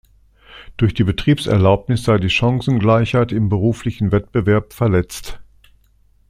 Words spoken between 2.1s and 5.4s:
die Chancengleichheit im beruflichen Wettbewerb verletzt.